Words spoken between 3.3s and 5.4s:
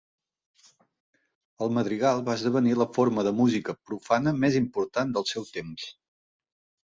música profana més important del